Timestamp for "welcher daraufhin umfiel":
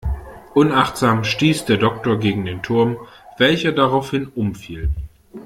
3.37-4.89